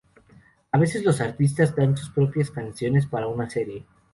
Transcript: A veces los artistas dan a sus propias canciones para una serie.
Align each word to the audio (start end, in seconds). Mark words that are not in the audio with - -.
A 0.71 0.79
veces 0.79 1.03
los 1.03 1.21
artistas 1.21 1.75
dan 1.75 1.93
a 1.93 1.97
sus 1.97 2.09
propias 2.09 2.49
canciones 2.49 3.05
para 3.05 3.27
una 3.27 3.47
serie. 3.51 3.85